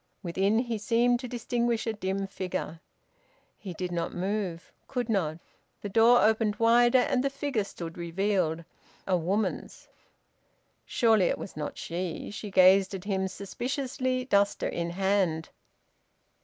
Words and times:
Within, 0.23 0.57
he 0.57 0.79
seemed 0.79 1.19
to 1.19 1.27
distinguish 1.27 1.85
a 1.85 1.93
dim 1.93 2.25
figure. 2.25 2.79
He 3.59 3.75
did 3.75 3.91
not 3.91 4.15
move; 4.15 4.73
could 4.87 5.09
not. 5.09 5.37
The 5.81 5.89
door 5.89 6.23
opened 6.23 6.55
wider, 6.55 6.97
and 6.97 7.23
the 7.23 7.29
figure 7.29 7.63
stood 7.63 7.99
revealed, 7.99 8.65
a 9.05 9.15
woman's. 9.15 9.87
Surely 10.87 11.25
it 11.25 11.37
was 11.37 11.53
she! 11.75 12.31
She 12.31 12.49
gazed 12.49 12.95
at 12.95 13.03
him 13.03 13.27
suspiciously, 13.27 14.25
duster 14.25 14.67
in 14.67 14.89
hand. 14.89 15.49